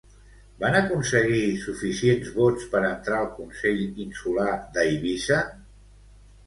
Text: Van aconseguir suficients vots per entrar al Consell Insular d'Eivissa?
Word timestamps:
Van 0.61 0.77
aconseguir 0.77 1.41
suficients 1.65 2.33
vots 2.39 2.65
per 2.73 2.83
entrar 2.91 3.21
al 3.21 3.31
Consell 3.37 3.85
Insular 4.09 4.59
d'Eivissa? 4.77 5.45